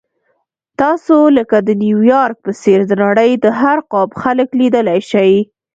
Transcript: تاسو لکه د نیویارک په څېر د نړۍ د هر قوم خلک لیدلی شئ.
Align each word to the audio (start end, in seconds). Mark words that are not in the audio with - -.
تاسو 0.81 1.15
لکه 1.37 1.57
د 1.67 1.69
نیویارک 1.83 2.37
په 2.45 2.51
څېر 2.61 2.79
د 2.87 2.91
نړۍ 3.03 3.31
د 3.43 3.45
هر 3.61 3.77
قوم 3.91 4.09
خلک 4.21 4.49
لیدلی 4.59 4.99
شئ. 5.09 5.33